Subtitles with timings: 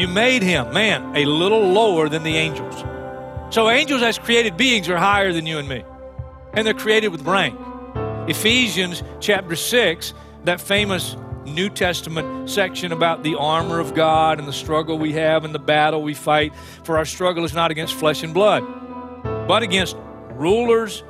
[0.00, 2.84] You made him, man, a little lower than the angels.
[3.54, 5.84] So, angels as created beings are higher than you and me,
[6.54, 7.54] and they're created with rank.
[8.26, 10.14] Ephesians chapter 6,
[10.44, 15.44] that famous New Testament section about the armor of God and the struggle we have
[15.44, 16.54] and the battle we fight.
[16.82, 18.64] For our struggle is not against flesh and blood,
[19.46, 19.98] but against
[20.30, 21.04] rulers,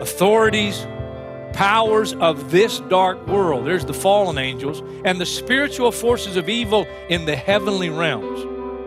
[0.00, 0.86] authorities,
[1.52, 3.66] powers of this dark world.
[3.66, 8.46] There's the fallen angels and the spiritual forces of evil in the heavenly realms.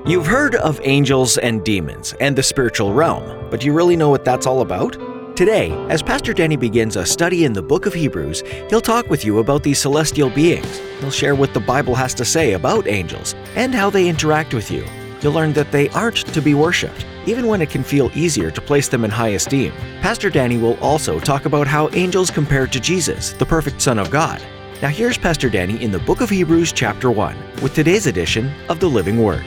[0.09, 4.09] You've heard of angels and demons and the spiritual realm, but do you really know
[4.09, 4.97] what that's all about?
[5.35, 9.23] Today, as Pastor Danny begins a study in the book of Hebrews, he'll talk with
[9.23, 10.79] you about these celestial beings.
[10.99, 14.69] He'll share what the Bible has to say about angels and how they interact with
[14.69, 14.83] you.
[15.21, 18.61] You'll learn that they aren't to be worshipped, even when it can feel easier to
[18.61, 19.71] place them in high esteem.
[20.01, 24.09] Pastor Danny will also talk about how angels compare to Jesus, the perfect Son of
[24.09, 24.41] God.
[24.81, 28.79] Now, here's Pastor Danny in the book of Hebrews, chapter 1, with today's edition of
[28.79, 29.45] the Living Word.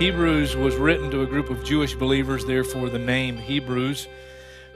[0.00, 4.08] Hebrews was written to a group of Jewish believers, therefore, the name Hebrews,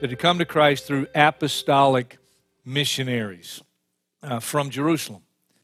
[0.01, 2.19] that had come to Christ through apostolic
[2.62, 3.62] missionaries
[4.23, 5.23] uh, from Jerusalem.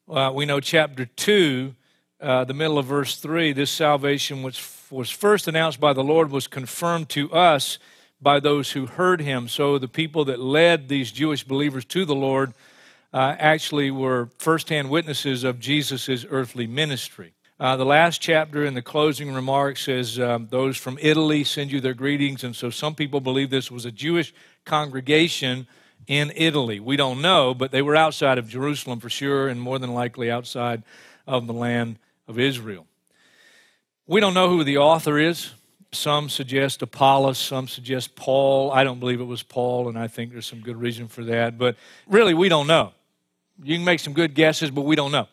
[0.09, 1.75] Uh, we know chapter 2,
[2.23, 6.31] uh, the middle of verse 3, this salvation which was first announced by the Lord
[6.31, 7.79] was confirmed to us
[8.19, 9.47] by those who heard him.
[9.47, 12.55] So the people that led these Jewish believers to the Lord
[13.13, 17.35] uh, actually were firsthand witnesses of Jesus' earthly ministry.
[17.61, 21.79] Uh, the last chapter in the closing remarks says, um, Those from Italy send you
[21.79, 22.43] their greetings.
[22.43, 24.33] And so some people believe this was a Jewish
[24.65, 25.67] congregation
[26.07, 26.81] in Italy.
[26.81, 30.31] We don't know, but they were outside of Jerusalem for sure, and more than likely
[30.31, 30.85] outside
[31.27, 32.87] of the land of Israel.
[34.07, 35.53] We don't know who the author is.
[35.93, 38.73] Some suggest Apollos, some suggest Paul.
[38.73, 41.59] I don't believe it was Paul, and I think there's some good reason for that.
[41.59, 41.77] But
[42.09, 42.93] really, we don't know.
[43.63, 45.29] You can make some good guesses, but we don't know.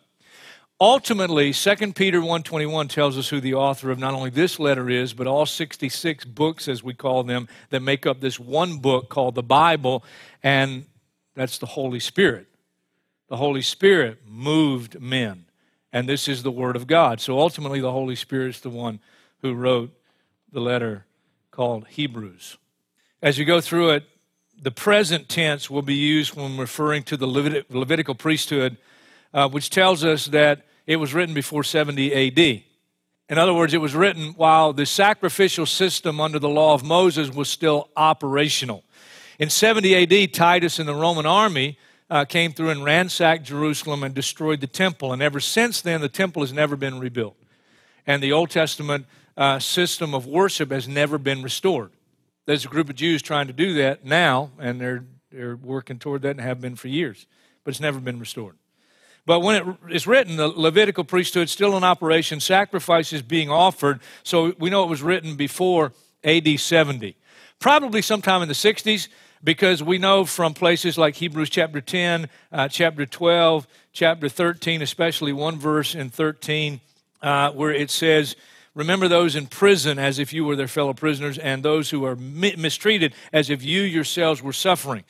[0.79, 5.11] Ultimately, 2 Peter 1:21 tells us who the author of not only this letter is,
[5.11, 9.33] but all 66 books as we call them that make up this one book called
[9.33, 10.03] the Bible,
[10.43, 10.85] and
[11.33, 12.45] that's the Holy Spirit.
[13.27, 15.45] The Holy Spirit moved men,
[15.91, 17.19] and this is the word of God.
[17.21, 18.99] So ultimately the Holy Spirit is the one
[19.41, 19.91] who wrote
[20.51, 21.05] the letter
[21.49, 22.57] called Hebrews.
[23.19, 24.03] As you go through it,
[24.61, 28.77] the present tense will be used when referring to the Levit- Levitical priesthood
[29.33, 32.63] uh, which tells us that it was written before 70 AD.
[33.29, 37.29] In other words, it was written while the sacrificial system under the law of Moses
[37.29, 38.83] was still operational.
[39.37, 41.77] In 70 AD, Titus and the Roman army
[42.09, 45.11] uh, came through and ransacked Jerusalem and destroyed the temple.
[45.11, 47.35] And ever since then, the temple has never been rebuilt.
[48.05, 49.05] And the Old Testament
[49.35, 51.91] uh, system of worship has never been restored.
[52.45, 56.21] There's a group of Jews trying to do that now, and they're, they're working toward
[56.21, 57.27] that and have been for years,
[57.63, 58.55] but it's never been restored.
[59.27, 63.99] But when it is written, the Levitical priesthood still in operation, sacrifices being offered.
[64.23, 65.91] So we know it was written before
[66.23, 67.13] AD 70.
[67.59, 69.09] Probably sometime in the 60s,
[69.43, 75.33] because we know from places like Hebrews chapter 10, uh, chapter 12, chapter 13, especially
[75.33, 76.79] one verse in 13,
[77.21, 78.37] uh, where it says,
[78.75, 82.15] Remember those in prison as if you were their fellow prisoners, and those who are
[82.15, 85.03] mi- mistreated as if you yourselves were suffering.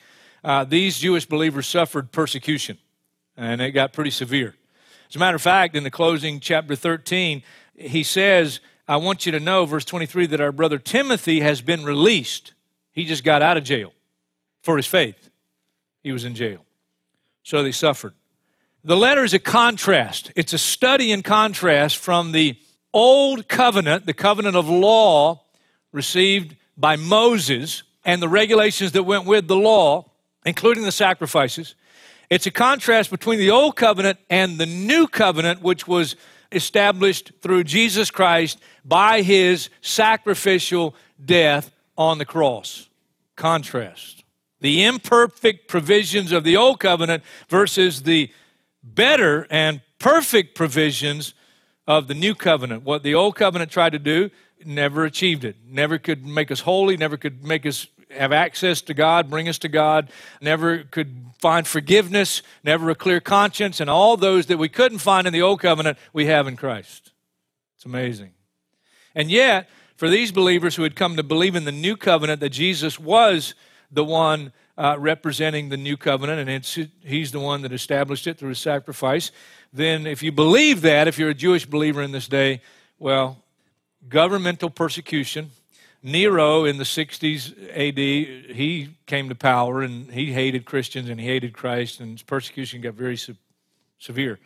[0.44, 2.80] Uh, these Jewish believers suffered persecution
[3.38, 4.56] and it got pretty severe.
[5.10, 7.44] As a matter of fact, in the closing chapter 13,
[7.76, 11.86] he says, I want you to know, verse 23, that our brother Timothy has been
[11.86, 12.54] released.
[12.92, 13.94] He just got out of jail
[14.62, 15.30] for his faith.
[16.04, 16.66] He was in jail.
[17.44, 18.14] So they suffered.
[18.84, 22.58] The letter is a contrast, it's a study in contrast from the
[22.94, 25.44] old covenant, the covenant of law
[25.92, 30.10] received by Moses, and the regulations that went with the law
[30.48, 31.76] including the sacrifices.
[32.30, 36.16] It's a contrast between the old covenant and the new covenant, which was
[36.52, 42.90] established through Jesus Christ by his sacrificial death on the cross.
[43.36, 44.24] Contrast.
[44.60, 48.32] The imperfect provisions of the old covenant versus the
[48.84, 51.34] better and perfect provisions
[51.88, 52.84] of the new covenant.
[52.84, 54.30] What the old covenant tried to do,
[54.66, 55.56] never achieved it.
[55.66, 59.58] Never could make us holy, never could make us have access to God, bring us
[59.60, 60.10] to God,
[60.42, 65.28] never could find forgiveness, never a clear conscience, and all those that we couldn't find
[65.28, 67.12] in the old covenant, we have in Christ.
[67.76, 68.32] It's amazing.
[69.14, 72.50] And yet, for these believers who had come to believe in the new covenant, that
[72.50, 73.56] Jesus was
[73.92, 78.50] the one uh, representing the new covenant, and he's the one that established it through
[78.50, 79.32] his sacrifice,
[79.74, 82.62] then if you believe that, if you're a Jewish believer in this day,
[83.00, 83.44] well,
[84.08, 85.52] governmental persecution.
[86.08, 91.28] Nero in the 60s AD, he came to power and he hated Christians and he
[91.28, 93.36] hated Christ, and persecution got very se-
[94.00, 94.40] severe.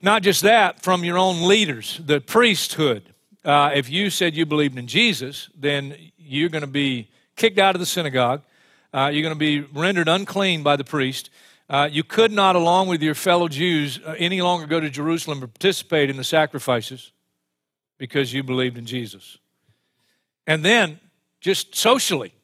[0.00, 3.02] Not just that, from your own leaders, the priesthood.
[3.44, 7.74] Uh, if you said you believed in Jesus, then you're going to be kicked out
[7.74, 8.42] of the synagogue.
[8.94, 11.30] Uh, you're going to be rendered unclean by the priest.
[11.68, 15.42] Uh, you could not, along with your fellow Jews, uh, any longer go to Jerusalem
[15.42, 17.12] or participate in the sacrifices
[17.98, 19.38] because you believed in Jesus.
[20.46, 21.00] And then,
[21.40, 22.34] just socially,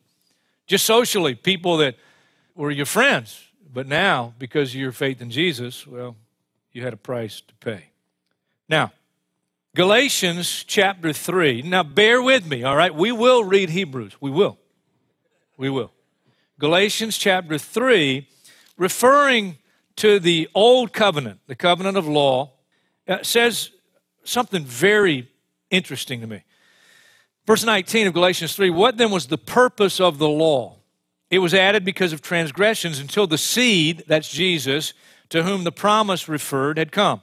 [0.66, 1.96] just socially, people that
[2.54, 6.16] were your friends, but now, because of your faith in Jesus, well,
[6.72, 7.90] you had a price to pay.
[8.68, 8.92] Now,
[9.74, 11.60] Galatians chapter 3.
[11.60, 12.94] Now, bear with me, all right?
[12.94, 14.16] We will read Hebrews.
[14.20, 14.56] We will.
[15.58, 15.92] We will.
[16.58, 18.26] Galatians chapter 3,
[18.78, 19.58] referring
[19.96, 22.52] to the old covenant, the covenant of law,
[23.06, 23.70] uh, says
[24.24, 25.28] something very
[25.70, 26.42] interesting to me.
[27.46, 30.76] Verse 19 of Galatians 3 What then was the purpose of the law?
[31.30, 34.92] It was added because of transgressions until the seed, that's Jesus,
[35.30, 37.22] to whom the promise referred, had come.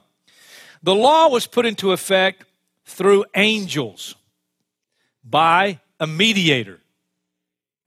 [0.82, 2.44] The law was put into effect
[2.84, 4.14] through angels
[5.24, 6.80] by a mediator,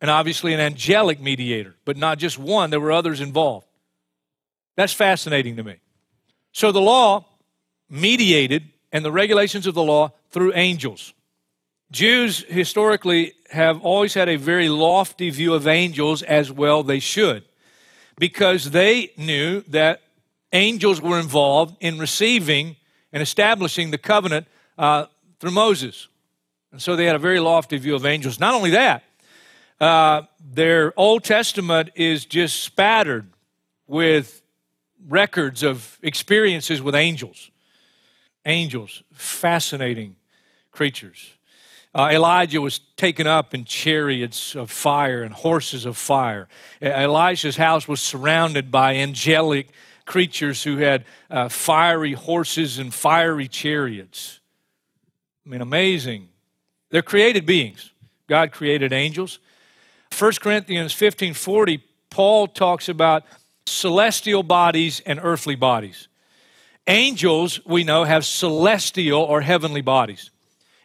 [0.01, 3.67] and obviously an angelic mediator, but not just one, there were others involved.
[4.75, 5.75] That's fascinating to me.
[6.51, 7.25] So the law
[7.89, 11.13] mediated and the regulations of the law through angels.
[11.91, 17.43] Jews historically have always had a very lofty view of angels as well they should
[18.17, 20.01] because they knew that
[20.51, 22.75] angels were involved in receiving
[23.13, 24.47] and establishing the covenant
[24.77, 25.05] uh,
[25.39, 26.07] through Moses.
[26.71, 28.39] And so they had a very lofty view of angels.
[28.39, 29.03] Not only that,
[29.79, 33.31] uh, their Old Testament is just spattered
[33.87, 34.41] with
[35.07, 37.51] records of experiences with angels.
[38.45, 40.15] Angels, fascinating
[40.71, 41.36] creatures.
[41.97, 46.47] Uh, Elijah was taken up in chariots of fire and horses of fire.
[46.79, 49.69] Elijah's house was surrounded by angelic
[50.05, 54.39] creatures who had uh, fiery horses and fiery chariots.
[55.43, 56.29] I mean, amazing.
[56.91, 57.91] They're created beings.
[58.27, 59.39] God created angels.
[60.15, 63.23] 1 Corinthians 15 40, Paul talks about
[63.65, 66.09] celestial bodies and earthly bodies.
[66.85, 70.29] Angels, we know, have celestial or heavenly bodies.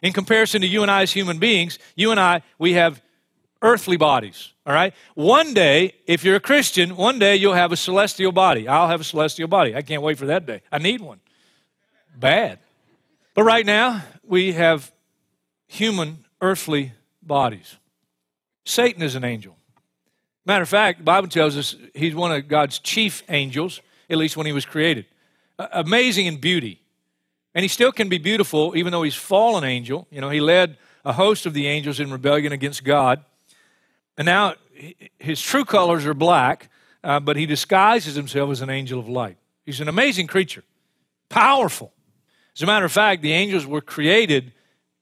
[0.03, 3.01] In comparison to you and I as human beings, you and I, we have
[3.61, 4.51] earthly bodies.
[4.65, 4.93] All right?
[5.15, 8.67] One day, if you're a Christian, one day you'll have a celestial body.
[8.67, 9.75] I'll have a celestial body.
[9.75, 10.61] I can't wait for that day.
[10.71, 11.21] I need one.
[12.15, 12.59] Bad.
[13.33, 14.91] But right now, we have
[15.67, 16.91] human, earthly
[17.21, 17.77] bodies.
[18.65, 19.55] Satan is an angel.
[20.45, 23.79] Matter of fact, the Bible tells us he's one of God's chief angels,
[24.09, 25.05] at least when he was created.
[25.57, 26.82] Uh, amazing in beauty.
[27.55, 30.07] And he still can be beautiful, even though he's fallen angel.
[30.09, 33.23] You know, he led a host of the angels in rebellion against God.
[34.17, 34.55] And now
[35.19, 36.69] his true colors are black,
[37.03, 39.37] uh, but he disguises himself as an angel of light.
[39.65, 40.63] He's an amazing creature,
[41.29, 41.93] powerful.
[42.55, 44.51] As a matter of fact, the angels were created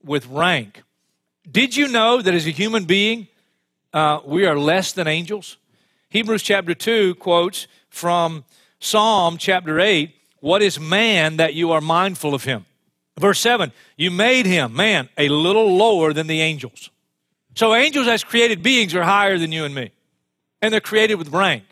[0.03, 0.84] with rank.
[1.50, 3.27] Did you know that as a human being,
[3.93, 5.58] uh, we are less than angels?
[6.10, 8.46] Hebrews chapter 2 quotes from
[8.79, 12.65] Psalm chapter 8 What is man that you are mindful of him?
[13.17, 16.89] Verse 7 You made him, man, a little lower than the angels.
[17.55, 19.91] So angels, as created beings, are higher than you and me,
[20.62, 21.63] and they're created with rank.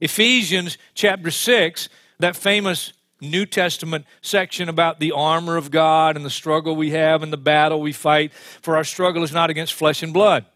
[0.00, 1.88] Ephesians chapter 6,
[2.20, 7.22] that famous New Testament section about the armor of God and the struggle we have
[7.22, 8.32] and the battle we fight.
[8.32, 10.46] For our struggle is not against flesh and blood,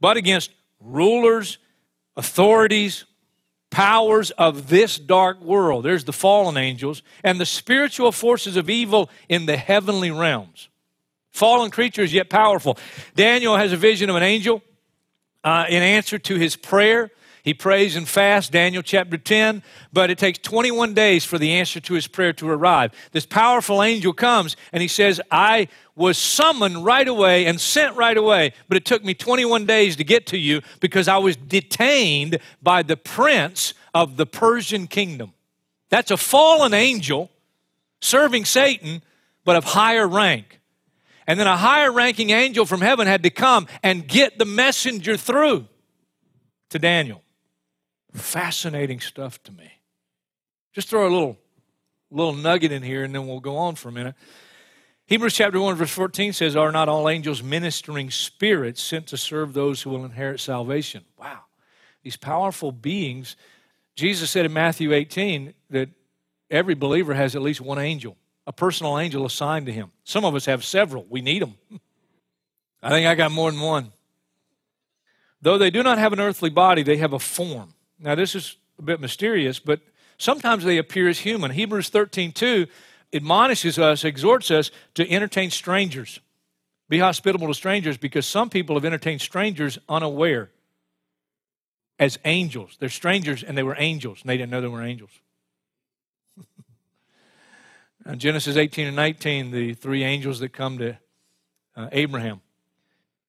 [0.00, 1.58] but against rulers,
[2.16, 3.04] authorities,
[3.72, 5.84] powers of this dark world.
[5.84, 10.68] There's the fallen angels and the spiritual forces of evil in the heavenly realms.
[11.32, 12.78] Fallen creatures, yet powerful.
[13.16, 14.62] Daniel has a vision of an angel
[15.42, 17.10] uh, in answer to his prayer.
[17.42, 21.80] He prays and fasts, Daniel chapter 10, but it takes 21 days for the answer
[21.80, 22.92] to his prayer to arrive.
[23.10, 28.16] This powerful angel comes and he says, I was summoned right away and sent right
[28.16, 32.38] away, but it took me 21 days to get to you because I was detained
[32.62, 35.32] by the prince of the Persian kingdom.
[35.90, 37.28] That's a fallen angel
[38.00, 39.02] serving Satan,
[39.44, 40.60] but of higher rank.
[41.26, 45.16] And then a higher ranking angel from heaven had to come and get the messenger
[45.16, 45.66] through
[46.70, 47.22] to Daniel.
[48.12, 49.72] Fascinating stuff to me.
[50.72, 51.38] Just throw a little,
[52.10, 54.14] little nugget in here and then we'll go on for a minute.
[55.06, 59.52] Hebrews chapter 1, verse 14 says, Are not all angels ministering spirits sent to serve
[59.52, 61.04] those who will inherit salvation?
[61.18, 61.40] Wow.
[62.02, 63.36] These powerful beings.
[63.94, 65.90] Jesus said in Matthew 18 that
[66.50, 68.16] every believer has at least one angel,
[68.46, 69.92] a personal angel assigned to him.
[70.04, 71.06] Some of us have several.
[71.08, 71.54] We need them.
[72.82, 73.92] I think I got more than one.
[75.40, 77.74] Though they do not have an earthly body, they have a form.
[78.02, 79.80] Now, this is a bit mysterious, but
[80.18, 81.52] sometimes they appear as human.
[81.52, 82.66] Hebrews 13 2
[83.14, 86.18] admonishes us, exhorts us to entertain strangers.
[86.88, 90.50] Be hospitable to strangers because some people have entertained strangers unaware
[91.98, 92.76] as angels.
[92.80, 95.12] They're strangers and they were angels, and they didn't know they were angels.
[98.06, 100.98] In Genesis 18 and 19, the three angels that come to
[101.76, 102.40] uh, Abraham,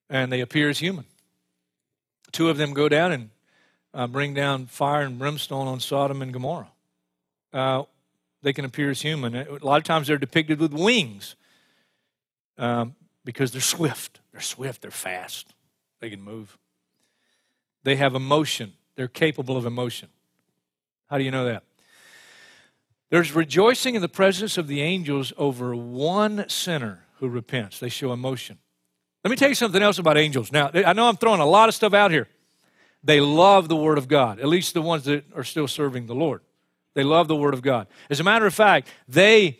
[0.09, 1.05] and they appear as human.
[2.31, 3.29] Two of them go down and
[3.93, 6.71] uh, bring down fire and brimstone on Sodom and Gomorrah.
[7.51, 7.83] Uh,
[8.41, 9.35] they can appear as human.
[9.35, 11.35] A lot of times they're depicted with wings
[12.57, 14.19] um, because they're swift.
[14.31, 15.53] They're swift, they're fast,
[15.99, 16.57] they can move.
[17.83, 20.09] They have emotion, they're capable of emotion.
[21.07, 21.63] How do you know that?
[23.11, 27.79] There's rejoicing in the presence of the angels over one sinner who repents.
[27.79, 28.57] They show emotion.
[29.23, 30.51] Let me tell you something else about angels.
[30.51, 32.27] Now, I know I'm throwing a lot of stuff out here.
[33.03, 36.15] They love the Word of God, at least the ones that are still serving the
[36.15, 36.41] Lord.
[36.93, 37.87] They love the Word of God.
[38.09, 39.59] As a matter of fact, they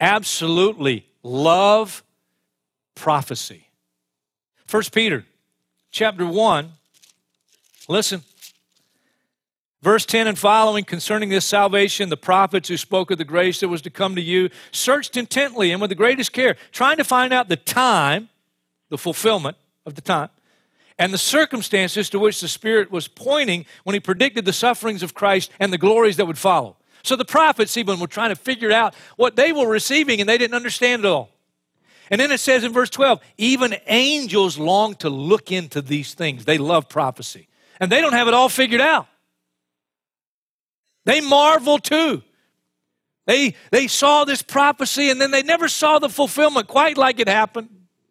[0.00, 2.02] absolutely love
[2.94, 3.68] prophecy.
[4.70, 5.24] 1 Peter
[5.90, 6.72] chapter 1,
[7.88, 8.22] listen.
[9.80, 13.68] Verse 10 and following concerning this salvation, the prophets who spoke of the grace that
[13.68, 17.32] was to come to you searched intently and with the greatest care, trying to find
[17.32, 18.28] out the time,
[18.88, 20.30] the fulfillment of the time,
[20.98, 25.14] and the circumstances to which the Spirit was pointing when he predicted the sufferings of
[25.14, 26.76] Christ and the glories that would follow.
[27.04, 30.38] So the prophets even were trying to figure out what they were receiving and they
[30.38, 31.30] didn't understand it all.
[32.10, 36.44] And then it says in verse 12, even angels long to look into these things.
[36.44, 37.48] They love prophecy.
[37.80, 39.06] And they don't have it all figured out.
[41.04, 42.22] They marvel too.
[43.26, 47.28] They, they saw this prophecy and then they never saw the fulfillment quite like it
[47.28, 47.68] happened.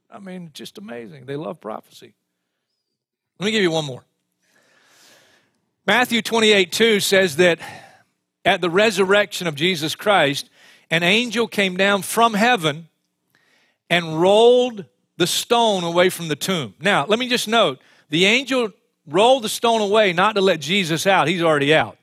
[0.09, 1.25] I mean, just amazing.
[1.25, 2.13] They love prophecy.
[3.39, 4.03] Let me give you one more.
[5.85, 7.59] Matthew 28 2 says that
[8.43, 10.49] at the resurrection of Jesus Christ,
[10.89, 12.87] an angel came down from heaven
[13.89, 14.85] and rolled
[15.17, 16.73] the stone away from the tomb.
[16.79, 17.79] Now, let me just note
[18.09, 18.71] the angel
[19.07, 21.97] rolled the stone away not to let Jesus out, he's already out.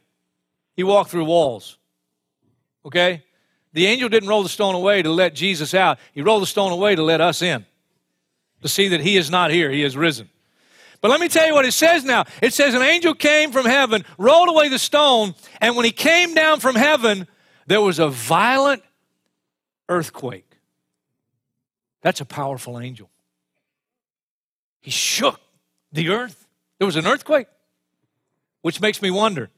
[0.76, 1.78] He walked through walls.
[2.84, 3.22] Okay?
[3.72, 6.72] The angel didn't roll the stone away to let Jesus out, he rolled the stone
[6.72, 7.66] away to let us in,
[8.62, 10.28] to see that he is not here, he has risen.
[11.04, 12.24] But let me tell you what it says now.
[12.40, 16.32] It says an angel came from heaven, rolled away the stone, and when he came
[16.32, 17.28] down from heaven,
[17.66, 18.82] there was a violent
[19.90, 20.50] earthquake.
[22.00, 23.10] That's a powerful angel.
[24.80, 25.42] He shook
[25.92, 26.46] the earth.
[26.78, 27.48] There was an earthquake,
[28.62, 29.50] which makes me wonder.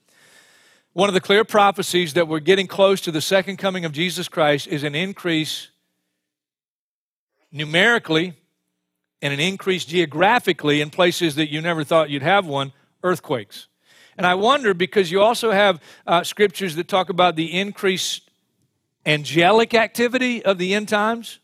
[0.95, 4.27] One of the clear prophecies that we're getting close to the second coming of Jesus
[4.27, 5.69] Christ is an increase
[7.53, 8.35] numerically
[9.23, 13.69] and an increase geographically in places that you never thought you'd have one earthquakes.
[14.17, 18.31] And I wonder because you also have uh, scriptures that talk about the increased
[19.05, 21.39] angelic activity of the end times.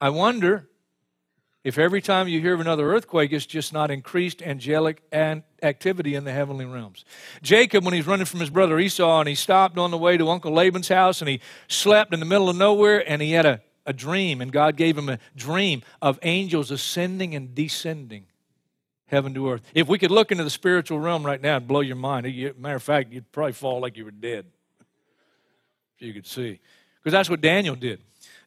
[0.00, 0.68] I wonder
[1.64, 6.24] if every time you hear of another earthquake, it's just not increased angelic activity in
[6.24, 7.04] the heavenly realms.
[7.40, 10.28] Jacob, when he's running from his brother Esau, and he stopped on the way to
[10.28, 13.60] Uncle Laban's house, and he slept in the middle of nowhere, and he had a
[13.86, 18.26] a dream, and God gave him a dream of angels ascending and descending
[19.06, 19.62] heaven to earth.
[19.74, 22.26] If we could look into the spiritual realm right now, it'd blow your mind.
[22.58, 24.46] Matter of fact, you'd probably fall like you were dead
[25.96, 26.60] if you could see.
[26.98, 28.00] Because that's what Daniel did.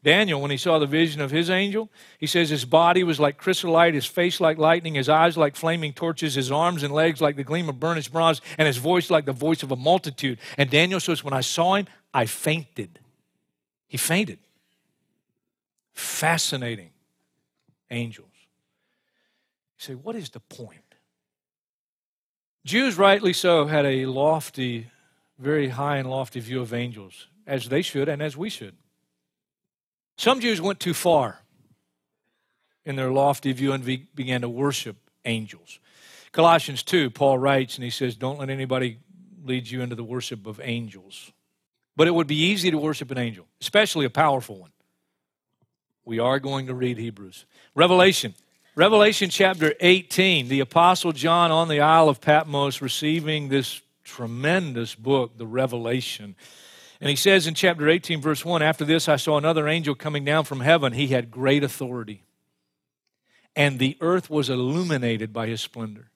[0.03, 1.89] Daniel, when he saw the vision of his angel,
[2.19, 5.93] he says his body was like chrysolite, his face like lightning, his eyes like flaming
[5.93, 9.25] torches, his arms and legs like the gleam of burnished bronze, and his voice like
[9.25, 10.37] the voice of a multitude.
[10.57, 12.99] And Daniel says, When I saw him, I fainted.
[13.87, 14.39] He fainted
[15.95, 16.91] fascinating
[17.89, 18.29] angels.
[19.79, 20.81] You say, what is the point?
[22.65, 24.87] Jews, rightly so, had a lofty,
[25.39, 28.75] very high and lofty view of angels, as they should and as we should.
[30.17, 31.39] Some Jews went too far
[32.85, 33.83] in their lofty view and
[34.15, 35.79] began to worship angels.
[36.31, 38.99] Colossians 2, Paul writes, and he says, Don't let anybody
[39.43, 41.31] lead you into the worship of angels.
[41.95, 44.71] But it would be easy to worship an angel, especially a powerful one.
[46.05, 47.45] We are going to read Hebrews.
[47.73, 48.35] Revelation.
[48.75, 55.37] Revelation chapter 18, the Apostle John on the Isle of Patmos receiving this tremendous book,
[55.37, 56.35] the Revelation.
[57.01, 60.23] And he says in chapter 18, verse 1 After this, I saw another angel coming
[60.23, 60.93] down from heaven.
[60.93, 62.23] He had great authority,
[63.55, 66.11] and the earth was illuminated by his splendor.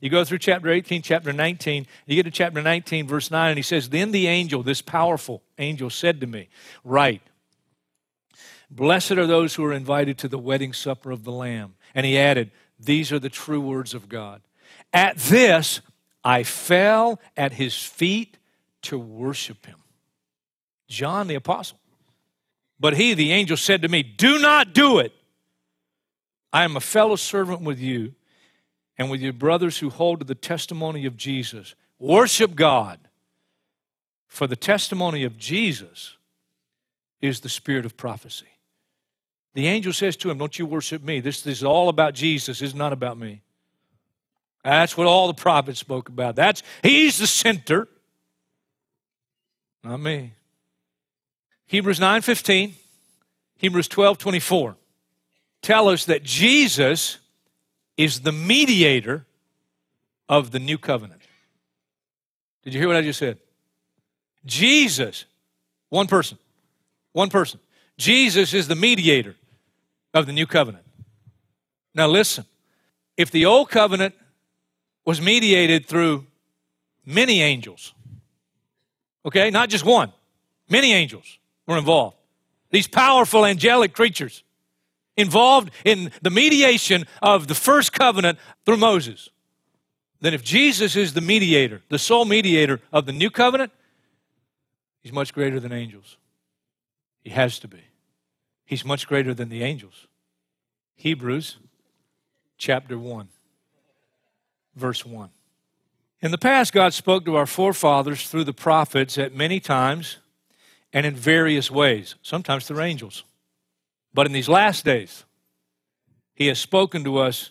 [0.00, 3.58] You go through chapter 18, chapter 19, you get to chapter 19, verse 9, and
[3.58, 6.48] he says, Then the angel, this powerful angel, said to me,
[6.84, 7.22] Write,
[8.76, 11.74] blessed are those who are invited to the wedding supper of the Lamb.
[11.94, 14.42] And he added, These are the true words of God.
[14.92, 15.80] At this,
[16.24, 18.38] I fell at his feet
[18.82, 19.78] to worship him.
[20.88, 21.78] John the apostle.
[22.78, 25.12] But he, the angel, said to me, Do not do it.
[26.52, 28.14] I am a fellow servant with you
[28.98, 31.74] and with your brothers who hold to the testimony of Jesus.
[31.98, 32.98] Worship God.
[34.26, 36.16] For the testimony of Jesus
[37.20, 38.46] is the spirit of prophecy.
[39.54, 41.20] The angel says to him, Don't you worship me.
[41.20, 43.42] This, this is all about Jesus, it's not about me.
[44.64, 46.36] That's what all the prophets spoke about.
[46.36, 47.88] That's he's the center.
[49.82, 50.34] Not me.
[51.66, 52.74] Hebrews 9:15,
[53.58, 54.76] Hebrews 12:24
[55.62, 57.18] tell us that Jesus
[57.96, 59.26] is the mediator
[60.28, 61.22] of the new covenant.
[62.62, 63.38] Did you hear what I just said?
[64.44, 65.24] Jesus,
[65.88, 66.38] one person,
[67.12, 67.60] one person.
[67.96, 69.34] Jesus is the mediator
[70.14, 70.84] of the new covenant.
[71.94, 72.44] Now, listen
[73.16, 74.14] if the old covenant
[75.04, 76.26] was mediated through
[77.04, 77.94] many angels,
[79.24, 80.12] okay, not just one,
[80.68, 82.16] many angels were involved.
[82.70, 84.44] These powerful angelic creatures
[85.16, 89.28] involved in the mediation of the first covenant through Moses.
[90.20, 93.72] Then, if Jesus is the mediator, the sole mediator of the new covenant,
[95.02, 96.16] he's much greater than angels.
[97.22, 97.82] He has to be.
[98.64, 100.06] He's much greater than the angels.
[100.94, 101.56] Hebrews
[102.58, 103.28] chapter 1,
[104.76, 105.30] verse 1.
[106.20, 110.18] In the past, God spoke to our forefathers through the prophets at many times
[110.92, 113.24] and in various ways, sometimes through angels.
[114.14, 115.24] But in these last days,
[116.34, 117.50] He has spoken to us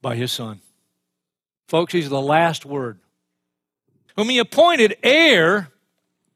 [0.00, 0.60] by His Son.
[1.68, 2.98] Folks, He's the last word,
[4.16, 5.70] whom He appointed heir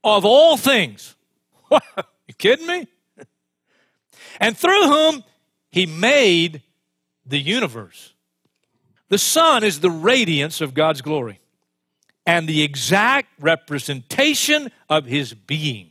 [0.04, 1.16] of all things.
[1.70, 2.86] you kidding me?
[4.40, 5.24] And through whom
[5.70, 6.62] He made
[7.24, 8.12] the universe.
[9.08, 11.40] The Son is the radiance of God's glory
[12.24, 15.90] and the exact representation of His being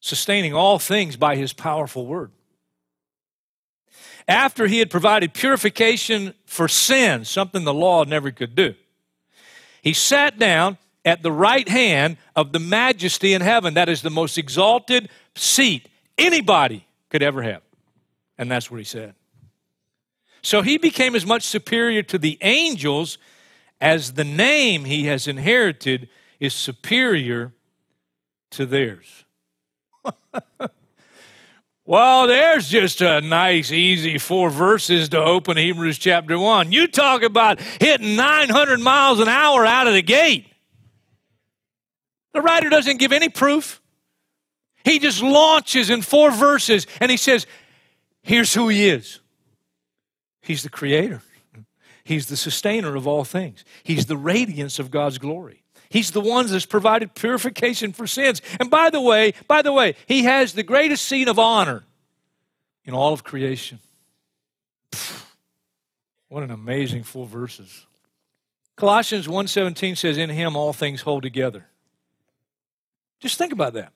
[0.00, 2.32] sustaining all things by his powerful word.
[4.26, 8.74] After he had provided purification for sin, something the law never could do,
[9.82, 13.74] he sat down at the right hand of the majesty in heaven.
[13.74, 17.62] That is the most exalted seat anybody could ever have.
[18.38, 19.14] And that's what he said.
[20.42, 23.18] So he became as much superior to the angels
[23.80, 27.52] as the name he has inherited is superior
[28.52, 29.24] to theirs.
[31.84, 36.72] well, there's just a nice, easy four verses to open Hebrews chapter 1.
[36.72, 40.46] You talk about hitting 900 miles an hour out of the gate.
[42.32, 43.79] The writer doesn't give any proof.
[44.84, 47.46] He just launches in four verses and he says,
[48.22, 49.20] Here's who he is
[50.42, 51.22] He's the creator,
[52.04, 55.62] He's the sustainer of all things, He's the radiance of God's glory.
[55.90, 58.40] He's the one that's provided purification for sins.
[58.60, 61.82] And by the way, by the way, he has the greatest seat of honor
[62.84, 63.80] in all of creation.
[66.28, 67.86] What an amazing four verses.
[68.76, 71.66] Colossians 1:17 says in him all things hold together.
[73.18, 73.92] Just think about that.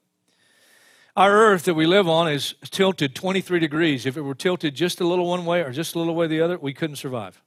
[1.17, 4.05] Our earth that we live on is tilted 23 degrees.
[4.05, 6.41] If it were tilted just a little one way or just a little way the
[6.41, 7.41] other, we couldn't survive.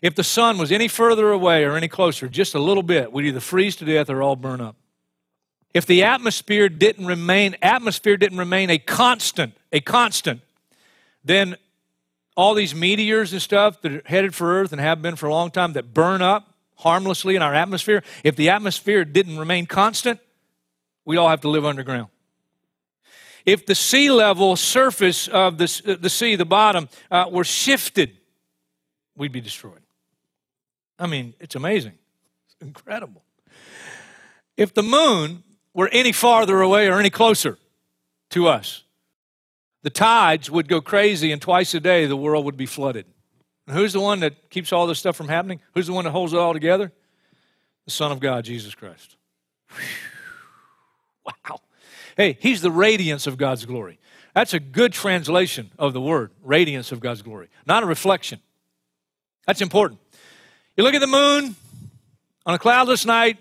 [0.00, 3.26] If the sun was any further away or any closer, just a little bit, we'd
[3.26, 4.76] either freeze to death or all burn up.
[5.74, 10.40] If the atmosphere didn't remain, atmosphere didn't remain a constant, a constant,
[11.22, 11.56] then
[12.34, 15.32] all these meteors and stuff that are headed for Earth and have been for a
[15.32, 20.20] long time that burn up harmlessly in our atmosphere, if the atmosphere didn't remain constant,
[21.06, 22.08] we all have to live underground.
[23.46, 28.10] If the sea level surface of the, the sea, the bottom, uh, were shifted,
[29.16, 29.80] we'd be destroyed.
[30.98, 31.92] I mean, it's amazing.
[32.46, 33.22] It's incredible.
[34.56, 37.56] If the moon were any farther away or any closer
[38.30, 38.82] to us,
[39.82, 43.06] the tides would go crazy, and twice a day the world would be flooded.
[43.68, 45.60] And who's the one that keeps all this stuff from happening?
[45.74, 46.90] Who's the one that holds it all together?
[47.84, 49.16] The Son of God, Jesus Christ.
[49.70, 49.76] Wow.
[52.16, 53.98] Hey, he's the radiance of God's glory.
[54.34, 58.40] That's a good translation of the word, radiance of God's glory, not a reflection.
[59.46, 60.00] That's important.
[60.76, 61.54] You look at the moon
[62.44, 63.38] on a cloudless night,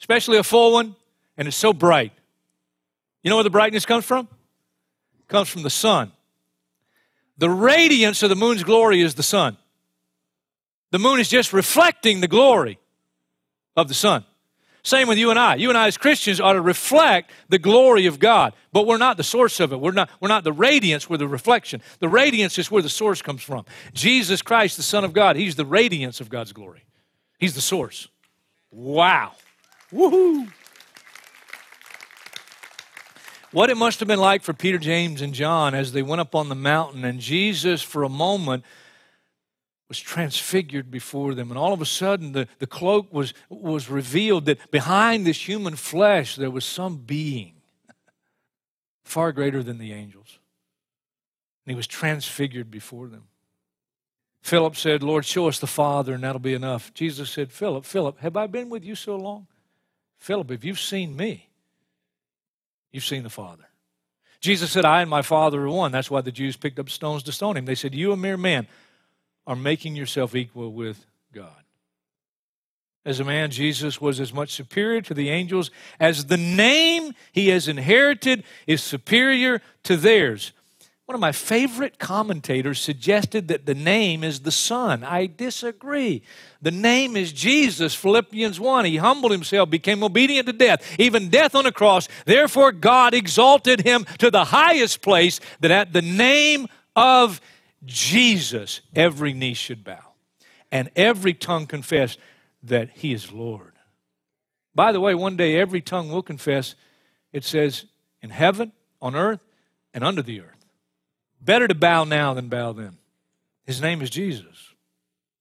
[0.00, 0.94] especially a full one,
[1.36, 2.12] and it's so bright.
[3.22, 4.28] You know where the brightness comes from?
[5.18, 6.12] It comes from the sun.
[7.38, 9.56] The radiance of the moon's glory is the sun.
[10.90, 12.78] The moon is just reflecting the glory
[13.76, 14.24] of the sun.
[14.86, 15.56] Same with you and I.
[15.56, 19.16] You and I, as Christians, ought to reflect the glory of God, but we're not
[19.16, 19.80] the source of it.
[19.80, 21.82] We're not, we're not the radiance, we're the reflection.
[21.98, 23.64] The radiance is where the source comes from.
[23.94, 26.84] Jesus Christ, the Son of God, He's the radiance of God's glory.
[27.40, 28.06] He's the source.
[28.70, 29.32] Wow.
[29.92, 30.52] Woohoo.
[33.50, 36.36] What it must have been like for Peter, James, and John as they went up
[36.36, 38.64] on the mountain, and Jesus, for a moment,
[39.88, 41.50] was transfigured before them.
[41.50, 45.76] And all of a sudden, the, the cloak was, was revealed that behind this human
[45.76, 47.54] flesh, there was some being
[49.04, 50.38] far greater than the angels.
[51.64, 53.24] And he was transfigured before them.
[54.42, 56.94] Philip said, Lord, show us the Father, and that'll be enough.
[56.94, 59.46] Jesus said, Philip, Philip, have I been with you so long?
[60.18, 61.48] Philip, if you've seen me,
[62.92, 63.64] you've seen the Father.
[64.40, 65.90] Jesus said, I and my Father are one.
[65.90, 67.64] That's why the Jews picked up stones to stone him.
[67.64, 68.68] They said, You, a mere man,
[69.46, 71.62] are making yourself equal with God.
[73.04, 77.48] As a man, Jesus was as much superior to the angels as the name he
[77.48, 80.52] has inherited is superior to theirs.
[81.06, 85.04] One of my favorite commentators suggested that the name is the Son.
[85.04, 86.22] I disagree.
[86.60, 88.86] The name is Jesus, Philippians 1.
[88.86, 92.08] He humbled himself, became obedient to death, even death on a cross.
[92.24, 97.40] Therefore, God exalted him to the highest place, that at the name of
[97.86, 100.12] Jesus, every knee should bow,
[100.70, 102.18] and every tongue confess
[102.62, 103.72] that he is Lord.
[104.74, 106.74] By the way, one day every tongue will confess,
[107.32, 107.86] it says,
[108.20, 109.40] in heaven, on earth,
[109.94, 110.66] and under the earth.
[111.40, 112.98] Better to bow now than bow then.
[113.64, 114.74] His name is Jesus.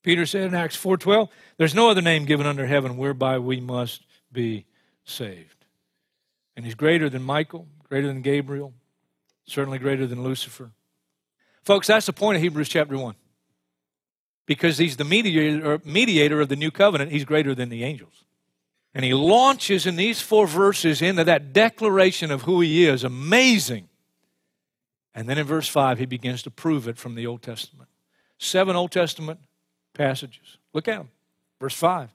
[0.04, 4.04] Peter said in Acts 4:12, there's no other name given under heaven whereby we must
[4.32, 4.66] be
[5.04, 5.66] saved.
[6.56, 8.74] And he's greater than Michael, greater than Gabriel,
[9.46, 10.72] certainly greater than Lucifer.
[11.66, 13.16] Folks, that's the point of Hebrews chapter 1.
[14.46, 18.24] Because he's the mediator, mediator of the new covenant, he's greater than the angels.
[18.94, 23.04] And he launches in these four verses into that declaration of who he is.
[23.04, 23.90] Amazing.
[25.16, 27.90] And then in verse 5, he begins to prove it from the Old Testament.
[28.38, 29.40] Seven Old Testament
[29.94, 30.58] passages.
[30.74, 31.10] Look at them.
[31.60, 32.14] Verse 5.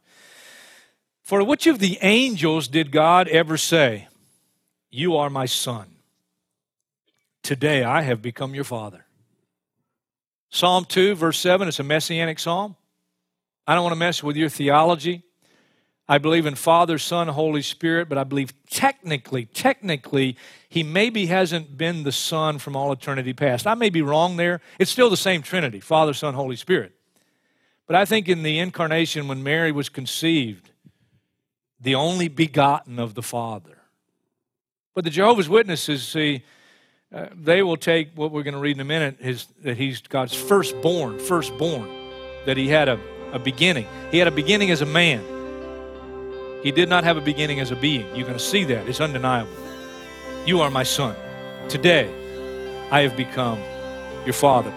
[1.22, 4.06] For which of the angels did God ever say,
[4.90, 5.86] You are my son?
[7.42, 9.06] Today I have become your father.
[10.50, 12.76] Psalm 2, verse 7, it's a messianic psalm.
[13.66, 15.22] I don't want to mess with your theology.
[16.08, 20.36] I believe in Father, Son, Holy Spirit, but I believe technically, technically,
[20.68, 23.64] he maybe hasn't been the Son from all eternity past.
[23.64, 24.60] I may be wrong there.
[24.80, 26.94] It's still the same Trinity Father, Son, Holy Spirit.
[27.86, 30.72] But I think in the incarnation, when Mary was conceived,
[31.80, 33.78] the only begotten of the Father.
[34.94, 36.42] But the Jehovah's Witnesses, see,
[37.12, 40.00] uh, they will take what we're going to read in a minute is that he's
[40.00, 41.88] God's firstborn, firstborn,
[42.46, 43.00] that he had a,
[43.32, 43.86] a beginning.
[44.12, 45.24] He had a beginning as a man.
[46.62, 48.06] He did not have a beginning as a being.
[48.14, 48.88] You're going to see that.
[48.88, 49.50] It's undeniable.
[50.46, 51.16] You are my son.
[51.68, 52.08] Today,
[52.92, 53.58] I have become
[54.24, 54.72] your father.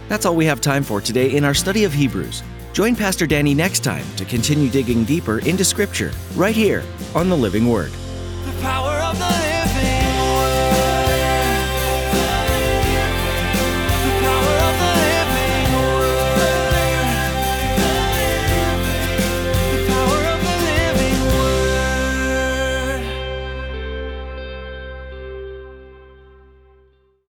[0.08, 2.42] That's all we have time for today in our study of Hebrews.
[2.78, 7.36] Join Pastor Danny next time to continue digging deeper into Scripture, right here on the
[7.36, 7.90] Living Word.